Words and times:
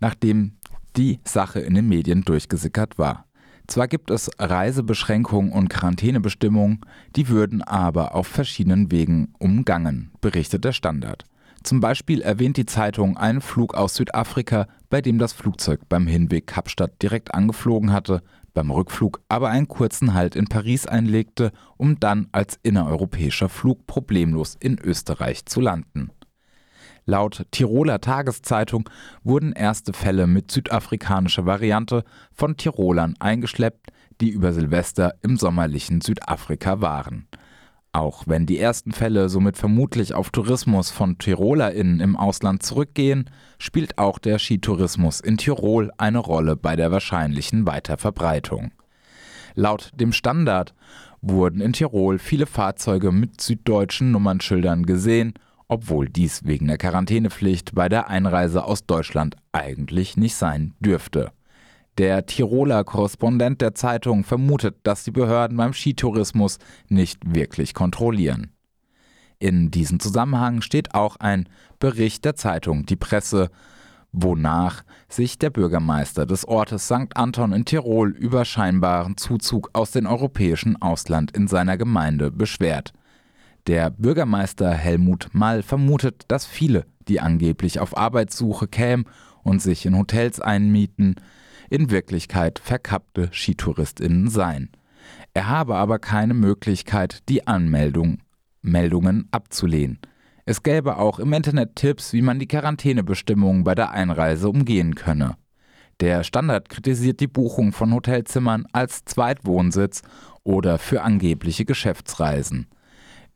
nachdem 0.00 0.52
die 0.96 1.20
Sache 1.24 1.60
in 1.60 1.74
den 1.74 1.88
Medien 1.88 2.22
durchgesickert 2.22 2.98
war. 2.98 3.26
Zwar 3.66 3.86
gibt 3.86 4.10
es 4.10 4.30
Reisebeschränkungen 4.38 5.52
und 5.52 5.68
Quarantänebestimmungen, 5.68 6.80
die 7.14 7.28
würden 7.28 7.62
aber 7.62 8.16
auf 8.16 8.26
verschiedenen 8.26 8.90
Wegen 8.90 9.32
umgangen, 9.38 10.10
berichtet 10.20 10.64
der 10.64 10.72
Standard. 10.72 11.24
Zum 11.62 11.78
Beispiel 11.78 12.22
erwähnt 12.22 12.56
die 12.56 12.66
Zeitung 12.66 13.16
einen 13.16 13.40
Flug 13.40 13.74
aus 13.74 13.94
Südafrika, 13.94 14.66
bei 14.88 15.00
dem 15.02 15.18
das 15.18 15.32
Flugzeug 15.32 15.80
beim 15.88 16.06
Hinweg 16.06 16.46
Kapstadt 16.46 17.00
direkt 17.02 17.34
angeflogen 17.34 17.92
hatte, 17.92 18.22
beim 18.54 18.70
Rückflug 18.70 19.20
aber 19.28 19.50
einen 19.50 19.68
kurzen 19.68 20.14
Halt 20.14 20.34
in 20.34 20.46
Paris 20.46 20.86
einlegte, 20.86 21.52
um 21.76 22.00
dann 22.00 22.28
als 22.32 22.58
innereuropäischer 22.62 23.48
Flug 23.48 23.86
problemlos 23.86 24.56
in 24.58 24.78
Österreich 24.80 25.46
zu 25.46 25.60
landen. 25.60 26.10
Laut 27.06 27.44
Tiroler 27.50 28.00
Tageszeitung 28.00 28.88
wurden 29.24 29.52
erste 29.52 29.92
Fälle 29.92 30.26
mit 30.26 30.50
südafrikanischer 30.50 31.46
Variante 31.46 32.04
von 32.32 32.56
Tirolern 32.56 33.14
eingeschleppt, 33.18 33.90
die 34.20 34.30
über 34.30 34.52
Silvester 34.52 35.14
im 35.22 35.36
sommerlichen 35.36 36.00
Südafrika 36.00 36.80
waren. 36.80 37.26
Auch 37.92 38.22
wenn 38.26 38.46
die 38.46 38.58
ersten 38.58 38.92
Fälle 38.92 39.28
somit 39.28 39.56
vermutlich 39.56 40.14
auf 40.14 40.30
Tourismus 40.30 40.90
von 40.90 41.18
TirolerInnen 41.18 41.98
im 41.98 42.16
Ausland 42.16 42.62
zurückgehen, 42.62 43.28
spielt 43.58 43.98
auch 43.98 44.20
der 44.20 44.38
Skitourismus 44.38 45.20
in 45.20 45.38
Tirol 45.38 45.90
eine 45.98 46.18
Rolle 46.18 46.54
bei 46.54 46.76
der 46.76 46.92
wahrscheinlichen 46.92 47.66
Weiterverbreitung. 47.66 48.70
Laut 49.56 49.90
dem 49.94 50.12
Standard 50.12 50.74
wurden 51.20 51.60
in 51.60 51.72
Tirol 51.72 52.20
viele 52.20 52.46
Fahrzeuge 52.46 53.10
mit 53.10 53.40
süddeutschen 53.40 54.12
Nummernschildern 54.12 54.86
gesehen 54.86 55.34
obwohl 55.70 56.08
dies 56.08 56.44
wegen 56.44 56.66
der 56.66 56.78
Quarantänepflicht 56.78 57.76
bei 57.76 57.88
der 57.88 58.08
Einreise 58.08 58.64
aus 58.64 58.86
Deutschland 58.86 59.36
eigentlich 59.52 60.16
nicht 60.16 60.34
sein 60.34 60.74
dürfte. 60.80 61.30
Der 61.96 62.26
Tiroler 62.26 62.82
Korrespondent 62.82 63.60
der 63.60 63.74
Zeitung 63.74 64.24
vermutet, 64.24 64.78
dass 64.82 65.04
die 65.04 65.12
Behörden 65.12 65.56
beim 65.56 65.72
Skitourismus 65.72 66.58
nicht 66.88 67.20
wirklich 67.24 67.72
kontrollieren. 67.72 68.50
In 69.38 69.70
diesem 69.70 70.00
Zusammenhang 70.00 70.60
steht 70.60 70.94
auch 70.94 71.16
ein 71.16 71.48
Bericht 71.78 72.24
der 72.24 72.34
Zeitung 72.34 72.84
Die 72.84 72.96
Presse, 72.96 73.48
wonach 74.10 74.82
sich 75.08 75.38
der 75.38 75.50
Bürgermeister 75.50 76.26
des 76.26 76.48
Ortes 76.48 76.86
St. 76.86 77.14
Anton 77.16 77.52
in 77.52 77.64
Tirol 77.64 78.10
über 78.10 78.44
scheinbaren 78.44 79.16
Zuzug 79.16 79.70
aus 79.72 79.92
dem 79.92 80.06
europäischen 80.06 80.82
Ausland 80.82 81.30
in 81.36 81.46
seiner 81.46 81.76
Gemeinde 81.76 82.32
beschwert. 82.32 82.92
Der 83.66 83.90
Bürgermeister 83.90 84.72
Helmut 84.72 85.28
Mall 85.32 85.62
vermutet, 85.62 86.24
dass 86.28 86.46
viele, 86.46 86.86
die 87.08 87.20
angeblich 87.20 87.78
auf 87.78 87.96
Arbeitssuche 87.96 88.68
kämen 88.68 89.04
und 89.42 89.60
sich 89.60 89.86
in 89.86 89.96
Hotels 89.96 90.40
einmieten, 90.40 91.16
in 91.68 91.90
Wirklichkeit 91.90 92.58
verkappte 92.58 93.30
Skitouristinnen 93.32 94.28
seien. 94.28 94.70
Er 95.34 95.48
habe 95.48 95.76
aber 95.76 95.98
keine 95.98 96.34
Möglichkeit, 96.34 97.28
die 97.28 97.46
Anmeldung, 97.46 98.18
Meldungen 98.62 99.28
abzulehnen. 99.30 99.98
Es 100.44 100.62
gäbe 100.62 100.96
auch 100.96 101.18
im 101.20 101.32
Internet 101.32 101.76
Tipps, 101.76 102.12
wie 102.12 102.22
man 102.22 102.38
die 102.38 102.48
Quarantänebestimmungen 102.48 103.62
bei 103.62 103.74
der 103.74 103.92
Einreise 103.92 104.48
umgehen 104.48 104.94
könne. 104.94 105.36
Der 106.00 106.24
Standard 106.24 106.68
kritisiert 106.68 107.20
die 107.20 107.28
Buchung 107.28 107.72
von 107.72 107.92
Hotelzimmern 107.92 108.66
als 108.72 109.04
Zweitwohnsitz 109.04 110.02
oder 110.42 110.78
für 110.78 111.02
angebliche 111.02 111.66
Geschäftsreisen. 111.66 112.66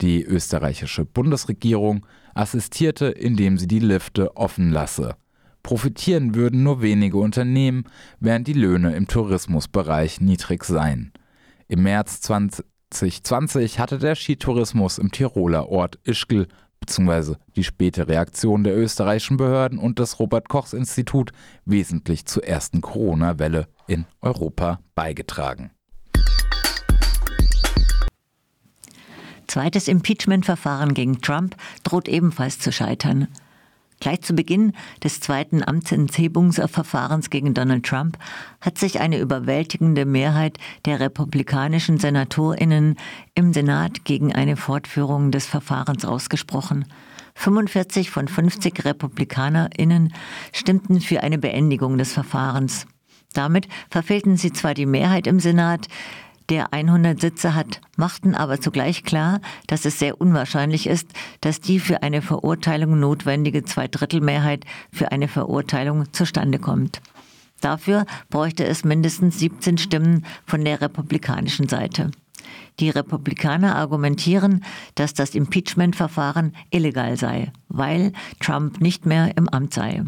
Die 0.00 0.24
österreichische 0.24 1.04
Bundesregierung 1.04 2.06
assistierte, 2.34 3.06
indem 3.06 3.58
sie 3.58 3.68
die 3.68 3.78
Lifte 3.78 4.36
offen 4.36 4.70
lasse. 4.70 5.16
Profitieren 5.62 6.34
würden 6.34 6.62
nur 6.62 6.82
wenige 6.82 7.16
Unternehmen, 7.16 7.84
während 8.20 8.46
die 8.46 8.52
Löhne 8.52 8.94
im 8.96 9.08
Tourismusbereich 9.08 10.20
niedrig 10.20 10.64
seien. 10.64 11.12
Im 11.68 11.84
März 11.84 12.20
2020 12.20 13.78
hatte 13.78 13.98
der 13.98 14.14
Skitourismus 14.14 14.98
im 14.98 15.10
Tiroler 15.10 15.70
Ort 15.70 15.98
Ischgl 16.04 16.48
bzw. 16.80 17.36
die 17.56 17.64
späte 17.64 18.08
Reaktion 18.08 18.62
der 18.62 18.76
österreichischen 18.76 19.38
Behörden 19.38 19.78
und 19.78 19.98
des 19.98 20.18
Robert 20.18 20.48
Kochs 20.50 20.74
Institut 20.74 21.32
wesentlich 21.64 22.26
zur 22.26 22.44
ersten 22.44 22.82
Corona-Welle 22.82 23.68
in 23.86 24.04
Europa 24.20 24.80
beigetragen. 24.94 25.70
Zweites 29.54 29.86
Impeachment-Verfahren 29.86 30.94
gegen 30.94 31.20
Trump 31.20 31.54
droht 31.84 32.08
ebenfalls 32.08 32.58
zu 32.58 32.72
scheitern. 32.72 33.28
Gleich 34.00 34.22
zu 34.22 34.34
Beginn 34.34 34.72
des 35.04 35.20
zweiten 35.20 35.62
Amtsenthebungsverfahrens 35.62 37.30
gegen 37.30 37.54
Donald 37.54 37.86
Trump 37.86 38.18
hat 38.60 38.78
sich 38.78 38.98
eine 38.98 39.20
überwältigende 39.20 40.06
Mehrheit 40.06 40.58
der 40.86 40.98
republikanischen 40.98 41.98
Senatorinnen 41.98 42.96
im 43.36 43.52
Senat 43.52 44.04
gegen 44.04 44.34
eine 44.34 44.56
Fortführung 44.56 45.30
des 45.30 45.46
Verfahrens 45.46 46.04
ausgesprochen. 46.04 46.86
45 47.36 48.10
von 48.10 48.26
50 48.26 48.84
Republikanerinnen 48.84 50.12
stimmten 50.52 51.00
für 51.00 51.22
eine 51.22 51.38
Beendigung 51.38 51.96
des 51.96 52.12
Verfahrens. 52.12 52.88
Damit 53.34 53.68
verfehlten 53.88 54.36
sie 54.36 54.52
zwar 54.52 54.74
die 54.74 54.86
Mehrheit 54.86 55.28
im 55.28 55.38
Senat, 55.38 55.86
der 56.50 56.72
100 56.72 57.20
Sitze 57.20 57.54
hat, 57.54 57.80
machten 57.96 58.34
aber 58.34 58.60
zugleich 58.60 59.04
klar, 59.04 59.40
dass 59.66 59.84
es 59.84 59.98
sehr 59.98 60.20
unwahrscheinlich 60.20 60.86
ist, 60.86 61.08
dass 61.40 61.60
die 61.60 61.80
für 61.80 62.02
eine 62.02 62.22
Verurteilung 62.22 62.98
notwendige 62.98 63.64
Zweidrittelmehrheit 63.64 64.64
für 64.92 65.12
eine 65.12 65.28
Verurteilung 65.28 66.12
zustande 66.12 66.58
kommt. 66.58 67.00
Dafür 67.60 68.04
bräuchte 68.28 68.64
es 68.64 68.84
mindestens 68.84 69.38
17 69.38 69.78
Stimmen 69.78 70.26
von 70.44 70.64
der 70.64 70.80
republikanischen 70.80 71.68
Seite. 71.68 72.10
Die 72.80 72.90
Republikaner 72.90 73.76
argumentieren, 73.76 74.64
dass 74.96 75.14
das 75.14 75.34
Impeachment-Verfahren 75.34 76.54
illegal 76.70 77.16
sei, 77.16 77.52
weil 77.68 78.12
Trump 78.40 78.80
nicht 78.80 79.06
mehr 79.06 79.36
im 79.36 79.48
Amt 79.48 79.72
sei. 79.72 80.02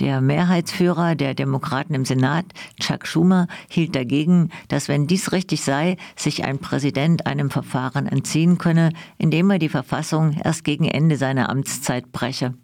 Der 0.00 0.20
Mehrheitsführer 0.20 1.16
der 1.16 1.34
Demokraten 1.34 1.92
im 1.92 2.04
Senat, 2.04 2.44
Chuck 2.80 3.04
Schumer, 3.04 3.48
hielt 3.68 3.96
dagegen, 3.96 4.50
dass 4.68 4.88
wenn 4.88 5.08
dies 5.08 5.32
richtig 5.32 5.62
sei, 5.62 5.96
sich 6.14 6.44
ein 6.44 6.60
Präsident 6.60 7.26
einem 7.26 7.50
Verfahren 7.50 8.06
entziehen 8.06 8.58
könne, 8.58 8.90
indem 9.16 9.50
er 9.50 9.58
die 9.58 9.68
Verfassung 9.68 10.38
erst 10.44 10.62
gegen 10.62 10.84
Ende 10.84 11.16
seiner 11.16 11.48
Amtszeit 11.50 12.12
breche. 12.12 12.54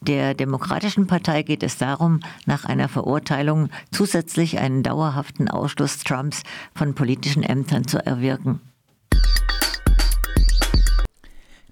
Der 0.00 0.34
Demokratischen 0.34 1.06
Partei 1.06 1.42
geht 1.42 1.62
es 1.62 1.76
darum, 1.76 2.20
nach 2.46 2.64
einer 2.64 2.88
Verurteilung 2.88 3.68
zusätzlich 3.92 4.58
einen 4.58 4.82
dauerhaften 4.82 5.48
Ausschluss 5.48 5.98
Trumps 5.98 6.42
von 6.74 6.94
politischen 6.94 7.42
Ämtern 7.44 7.86
zu 7.86 8.04
erwirken. 8.04 8.60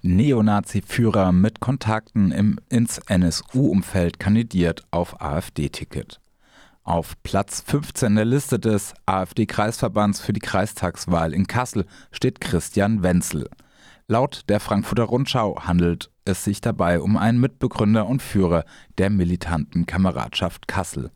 Neonazi-Führer 0.01 1.31
mit 1.31 1.59
Kontakten 1.59 2.31
im, 2.31 2.59
ins 2.69 2.99
NSU-Umfeld 2.99 4.19
kandidiert 4.19 4.83
auf 4.91 5.21
AfD-Ticket. 5.21 6.19
Auf 6.83 7.21
Platz 7.23 7.61
15 7.67 8.15
der 8.15 8.25
Liste 8.25 8.59
des 8.59 8.93
AfD-Kreisverbands 9.05 10.21
für 10.21 10.33
die 10.33 10.39
Kreistagswahl 10.39 11.33
in 11.33 11.47
Kassel 11.47 11.85
steht 12.11 12.41
Christian 12.41 13.03
Wenzel. 13.03 13.49
Laut 14.07 14.43
der 14.49 14.59
Frankfurter 14.59 15.03
Rundschau 15.03 15.61
handelt 15.61 16.09
es 16.25 16.43
sich 16.43 16.61
dabei 16.61 16.99
um 16.99 17.17
einen 17.17 17.39
Mitbegründer 17.39 18.07
und 18.07 18.21
Führer 18.21 18.65
der 18.97 19.09
militanten 19.09 19.85
Kameradschaft 19.85 20.67
Kassel. 20.67 21.11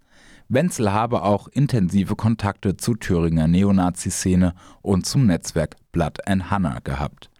Wenzel 0.49 0.91
habe 0.91 1.23
auch 1.23 1.47
intensive 1.47 2.15
Kontakte 2.15 2.77
zur 2.77 2.99
Thüringer 2.99 3.47
Neonazi-Szene 3.47 4.53
und 4.81 5.05
zum 5.05 5.25
Netzwerk 5.25 5.77
Blood 5.91 6.27
and 6.27 6.51
Hanna 6.51 6.79
gehabt. 6.83 7.31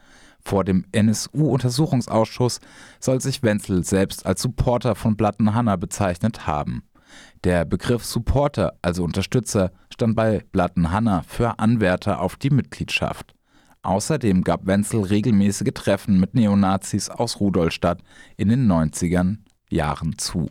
Vor 0.46 0.64
dem 0.64 0.86
NSU-Untersuchungsausschuss 0.92 2.60
soll 3.00 3.22
sich 3.22 3.44
Wenzel 3.44 3.84
selbst 3.84 4.26
als 4.26 4.42
Supporter 4.42 4.96
von 4.96 5.16
Blatten 5.16 5.54
Hanna 5.54 5.76
bezeichnet 5.78 6.48
haben. 6.48 6.84
Der 7.44 7.66
Begriff 7.66 8.04
Supporter, 8.04 8.74
also 8.82 9.04
Unterstützer, 9.04 9.72
stand 9.92 10.16
bei 10.16 10.44
Blatten 10.52 10.92
Hanna 10.92 11.24
für 11.24 11.60
Anwärter 11.60 12.20
auf 12.20 12.36
die 12.36 12.50
Mitgliedschaft. 12.50 13.34
Außerdem 13.84 14.44
gab 14.44 14.66
Wenzel 14.66 15.02
regelmäßige 15.02 15.74
Treffen 15.74 16.20
mit 16.20 16.34
Neonazis 16.34 17.10
aus 17.10 17.40
Rudolstadt 17.40 18.02
in 18.38 18.50
den 18.50 18.72
90er 18.72 19.38
Jahren 19.70 20.18
zu. 20.18 20.50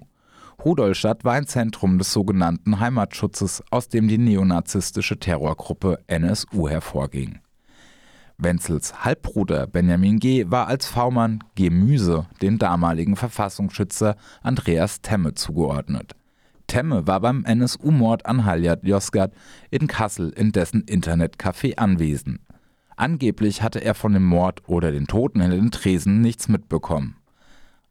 Rudolstadt 0.62 1.24
war 1.24 1.32
ein 1.32 1.46
Zentrum 1.46 1.98
des 1.98 2.12
sogenannten 2.12 2.78
Heimatschutzes, 2.78 3.62
aus 3.70 3.88
dem 3.88 4.06
die 4.06 4.18
neonazistische 4.18 5.18
Terrorgruppe 5.18 5.98
NSU 6.06 6.68
hervorging. 6.68 7.40
Wenzels 8.42 9.04
Halbbruder 9.04 9.66
Benjamin 9.66 10.18
G. 10.18 10.50
war 10.50 10.66
als 10.66 10.86
V-Mann 10.86 11.44
Gemüse 11.54 12.26
dem 12.40 12.58
damaligen 12.58 13.16
Verfassungsschützer 13.16 14.16
Andreas 14.42 15.00
Temme 15.02 15.34
zugeordnet. 15.34 16.14
Temme 16.66 17.06
war 17.06 17.20
beim 17.20 17.44
NSU-Mord 17.44 18.26
an 18.26 18.44
Haljat 18.44 18.84
Yozgat 18.84 19.32
in 19.70 19.86
Kassel 19.86 20.30
in 20.30 20.52
dessen 20.52 20.84
Internetcafé 20.84 21.76
anwesend. 21.76 22.40
Angeblich 22.96 23.62
hatte 23.62 23.82
er 23.82 23.94
von 23.94 24.12
dem 24.12 24.24
Mord 24.24 24.62
oder 24.68 24.92
den 24.92 25.06
Toten 25.06 25.40
hinter 25.40 25.56
den 25.56 25.70
Tresen 25.70 26.20
nichts 26.20 26.48
mitbekommen. 26.48 27.16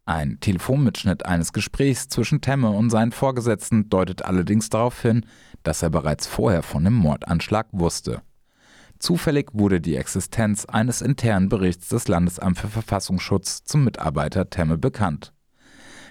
Ein 0.04 0.40
Telefonmitschnitt 0.40 1.26
eines 1.26 1.52
Gesprächs 1.52 2.08
zwischen 2.08 2.40
Temme 2.40 2.70
und 2.70 2.90
seinen 2.90 3.12
Vorgesetzten 3.12 3.88
deutet 3.88 4.24
allerdings 4.24 4.68
darauf 4.68 5.00
hin, 5.00 5.24
dass 5.62 5.82
er 5.82 5.90
bereits 5.90 6.26
vorher 6.26 6.62
von 6.62 6.82
dem 6.82 6.94
Mordanschlag 6.94 7.68
wusste. 7.70 8.22
Zufällig 9.02 9.48
wurde 9.52 9.80
die 9.80 9.96
Existenz 9.96 10.64
eines 10.64 11.02
internen 11.02 11.48
Berichts 11.48 11.88
des 11.88 12.06
Landesamts 12.06 12.60
für 12.60 12.68
Verfassungsschutz 12.68 13.64
zum 13.64 13.82
Mitarbeiter 13.82 14.48
Temme 14.48 14.78
bekannt. 14.78 15.32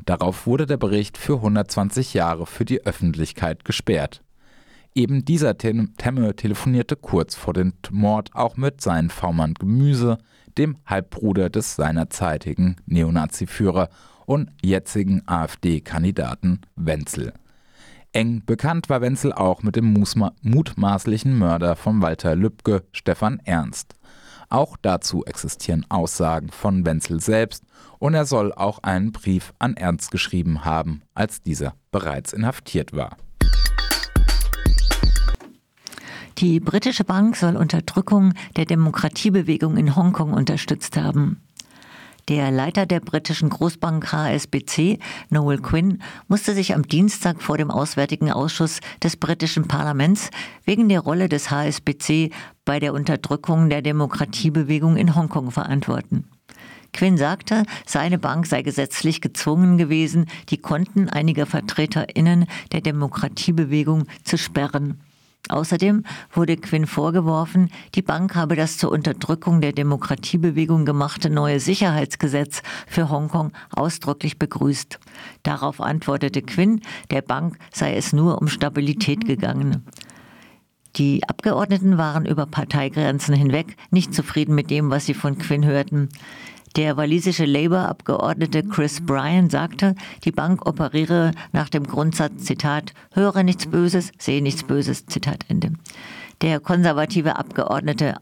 Darauf 0.05 0.45
wurde 0.45 0.65
der 0.65 0.75
Bericht 0.75 1.17
für 1.17 1.35
120 1.35 2.13
Jahre 2.13 2.45
für 2.45 2.65
die 2.65 2.85
Öffentlichkeit 2.85 3.63
gesperrt. 3.63 4.23
Eben 4.93 5.23
dieser 5.23 5.57
Temme 5.57 6.35
telefonierte 6.35 6.97
kurz 6.97 7.35
vor 7.35 7.53
dem 7.53 7.71
Mord 7.91 8.31
auch 8.33 8.57
mit 8.57 8.81
seinem 8.81 9.09
V-Mann 9.09 9.53
Gemüse, 9.53 10.17
dem 10.57 10.75
Halbbruder 10.85 11.49
des 11.49 11.77
seinerzeitigen 11.77 12.75
Neonazi-Führer 12.87 13.87
und 14.25 14.51
jetzigen 14.61 15.25
AfD-Kandidaten 15.27 16.59
Wenzel. 16.75 17.31
Eng 18.13 18.43
bekannt 18.45 18.89
war 18.89 18.99
Wenzel 18.99 19.31
auch 19.31 19.63
mit 19.63 19.77
dem 19.77 19.93
mutmaßlichen 20.41 21.37
Mörder 21.37 21.77
von 21.77 22.01
Walter 22.01 22.35
Lübcke, 22.35 22.83
Stefan 22.91 23.39
Ernst. 23.45 23.95
Auch 24.49 24.75
dazu 24.81 25.23
existieren 25.23 25.85
Aussagen 25.87 26.49
von 26.49 26.85
Wenzel 26.85 27.21
selbst 27.21 27.63
und 27.99 28.13
er 28.13 28.25
soll 28.25 28.51
auch 28.51 28.79
einen 28.83 29.13
Brief 29.13 29.53
an 29.59 29.77
Ernst 29.77 30.11
geschrieben 30.11 30.65
haben, 30.65 31.03
als 31.13 31.41
dieser 31.41 31.73
bereits 31.91 32.33
inhaftiert 32.33 32.91
war. 32.91 33.15
Die 36.37 36.59
britische 36.59 37.05
Bank 37.05 37.37
soll 37.37 37.55
Unterdrückung 37.55 38.33
der 38.57 38.65
Demokratiebewegung 38.65 39.77
in 39.77 39.95
Hongkong 39.95 40.33
unterstützt 40.33 40.97
haben. 40.97 41.41
Der 42.31 42.49
Leiter 42.49 42.85
der 42.85 43.01
britischen 43.01 43.49
Großbank 43.49 44.13
HSBC, 44.13 44.99
Noel 45.29 45.57
Quinn, 45.57 46.01
musste 46.29 46.53
sich 46.53 46.73
am 46.73 46.87
Dienstag 46.87 47.41
vor 47.41 47.57
dem 47.57 47.69
Auswärtigen 47.69 48.31
Ausschuss 48.31 48.79
des 49.03 49.17
britischen 49.17 49.67
Parlaments 49.67 50.29
wegen 50.63 50.87
der 50.87 51.01
Rolle 51.01 51.27
des 51.27 51.51
HSBC 51.51 52.31
bei 52.63 52.79
der 52.79 52.93
Unterdrückung 52.93 53.69
der 53.69 53.81
Demokratiebewegung 53.81 54.95
in 54.95 55.13
Hongkong 55.13 55.51
verantworten. 55.51 56.23
Quinn 56.93 57.17
sagte, 57.17 57.65
seine 57.85 58.17
Bank 58.17 58.47
sei 58.47 58.61
gesetzlich 58.61 59.19
gezwungen 59.19 59.77
gewesen, 59.77 60.27
die 60.47 60.57
Konten 60.57 61.09
einiger 61.09 61.45
VertreterInnen 61.45 62.45
der 62.71 62.79
Demokratiebewegung 62.79 64.05
zu 64.23 64.37
sperren. 64.37 65.01
Außerdem 65.49 66.03
wurde 66.31 66.55
Quinn 66.55 66.87
vorgeworfen, 66.87 67.71
die 67.95 68.01
Bank 68.01 68.35
habe 68.35 68.55
das 68.55 68.77
zur 68.77 68.91
Unterdrückung 68.91 69.59
der 69.59 69.73
Demokratiebewegung 69.73 70.85
gemachte 70.85 71.29
neue 71.29 71.59
Sicherheitsgesetz 71.59 72.61
für 72.87 73.09
Hongkong 73.09 73.51
ausdrücklich 73.71 74.39
begrüßt. 74.39 74.99
Darauf 75.43 75.81
antwortete 75.81 76.41
Quinn, 76.41 76.81
der 77.09 77.21
Bank 77.21 77.57
sei 77.73 77.95
es 77.95 78.13
nur 78.13 78.41
um 78.41 78.47
Stabilität 78.47 79.25
gegangen. 79.25 79.85
Die 80.97 81.21
Abgeordneten 81.27 81.97
waren 81.97 82.25
über 82.25 82.45
Parteigrenzen 82.45 83.33
hinweg 83.33 83.77
nicht 83.91 84.13
zufrieden 84.13 84.55
mit 84.55 84.69
dem, 84.69 84.89
was 84.89 85.05
sie 85.05 85.13
von 85.13 85.37
Quinn 85.37 85.65
hörten. 85.65 86.09
Der 86.75 86.95
walisische 86.95 87.45
Labour-Abgeordnete 87.45 88.63
Chris 88.63 89.05
Bryan 89.05 89.49
sagte, 89.49 89.95
die 90.23 90.31
Bank 90.31 90.65
operiere 90.65 91.31
nach 91.51 91.67
dem 91.67 91.85
Grundsatz, 91.85 92.45
Zitat, 92.45 92.93
höre 93.13 93.43
nichts 93.43 93.67
Böses, 93.67 94.11
sehe 94.17 94.41
nichts 94.41 94.63
Böses, 94.63 95.05
Zitat 95.05 95.45
Ende. 95.49 95.73
Der 96.41 96.59
konservative 96.59 97.37
Abgeordnete 97.37 98.15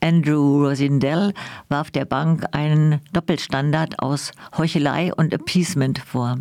Andrew 0.00 0.64
Rosindell 0.64 1.34
warf 1.68 1.90
der 1.90 2.04
Bank 2.04 2.44
einen 2.52 3.00
Doppelstandard 3.12 3.98
aus 3.98 4.30
Heuchelei 4.56 5.12
und 5.12 5.34
Appeasement 5.34 5.98
vor. 5.98 6.38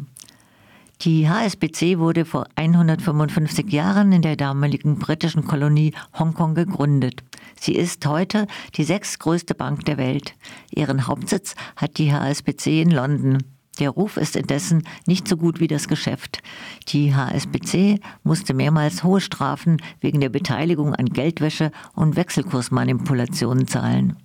Die 1.01 1.29
HSBC 1.29 1.99
wurde 1.99 2.25
vor 2.25 2.47
155 2.55 3.71
Jahren 3.71 4.11
in 4.11 4.23
der 4.23 4.35
damaligen 4.35 4.97
britischen 4.97 5.45
Kolonie 5.45 5.93
Hongkong 6.17 6.55
gegründet. 6.55 7.23
Sie 7.59 7.75
ist 7.75 8.03
heute 8.07 8.47
die 8.75 8.83
sechstgrößte 8.83 9.53
Bank 9.53 9.85
der 9.85 9.97
Welt. 9.97 10.33
Ihren 10.73 11.05
Hauptsitz 11.05 11.53
hat 11.75 11.99
die 11.99 12.11
HSBC 12.11 12.81
in 12.81 12.89
London. 12.89 13.43
Der 13.79 13.91
Ruf 13.91 14.17
ist 14.17 14.35
indessen 14.35 14.87
nicht 15.05 15.27
so 15.27 15.37
gut 15.37 15.59
wie 15.59 15.67
das 15.67 15.87
Geschäft. 15.87 16.41
Die 16.87 17.13
HSBC 17.13 17.99
musste 18.23 18.55
mehrmals 18.55 19.03
hohe 19.03 19.21
Strafen 19.21 19.77
wegen 20.01 20.19
der 20.19 20.29
Beteiligung 20.29 20.95
an 20.95 21.05
Geldwäsche 21.05 21.71
und 21.93 22.15
Wechselkursmanipulationen 22.15 23.67
zahlen. 23.67 24.17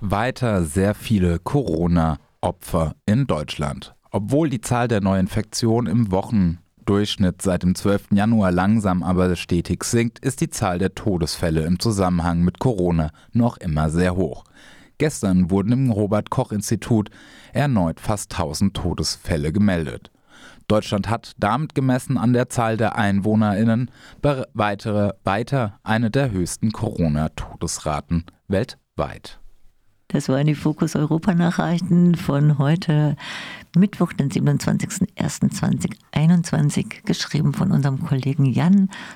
Weiter 0.00 0.64
sehr 0.64 0.94
viele 0.94 1.40
Corona 1.40 2.18
Opfer 2.44 2.94
in 3.06 3.26
Deutschland. 3.26 3.94
Obwohl 4.10 4.50
die 4.50 4.60
Zahl 4.60 4.86
der 4.86 5.00
Neuinfektionen 5.00 5.90
im 5.90 6.12
Wochendurchschnitt 6.12 7.40
seit 7.40 7.62
dem 7.62 7.74
12. 7.74 8.08
Januar 8.12 8.52
langsam 8.52 9.02
aber 9.02 9.34
stetig 9.34 9.82
sinkt, 9.82 10.18
ist 10.18 10.42
die 10.42 10.50
Zahl 10.50 10.78
der 10.78 10.94
Todesfälle 10.94 11.64
im 11.64 11.80
Zusammenhang 11.80 12.42
mit 12.42 12.58
Corona 12.58 13.12
noch 13.32 13.56
immer 13.56 13.88
sehr 13.88 14.14
hoch. 14.14 14.44
Gestern 14.98 15.50
wurden 15.50 15.72
im 15.72 15.90
Robert 15.90 16.28
Koch 16.28 16.52
Institut 16.52 17.08
erneut 17.54 17.98
fast 17.98 18.32
1000 18.32 18.76
Todesfälle 18.76 19.50
gemeldet. 19.50 20.10
Deutschland 20.68 21.08
hat 21.08 21.32
damit 21.38 21.74
gemessen 21.74 22.18
an 22.18 22.34
der 22.34 22.50
Zahl 22.50 22.76
der 22.76 22.96
EinwohnerInnen 22.96 23.90
weitere, 24.52 25.14
weiter 25.24 25.78
eine 25.82 26.10
der 26.10 26.30
höchsten 26.30 26.72
Corona-Todesraten 26.72 28.26
weltweit. 28.48 29.40
Das 30.08 30.28
waren 30.28 30.46
die 30.46 30.54
Fokus 30.54 30.96
Europa 30.96 31.34
Nachrichten 31.34 32.14
von 32.14 32.58
heute 32.58 33.16
Mittwoch, 33.76 34.12
den 34.12 34.30
27.01.2021, 34.30 37.02
geschrieben 37.04 37.54
von 37.54 37.72
unserem 37.72 38.04
Kollegen 38.04 38.44
Jan 38.44 38.90